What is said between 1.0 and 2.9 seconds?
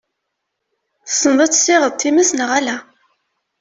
Tessneḍ ad tessiɣeḍ times neɣ ala?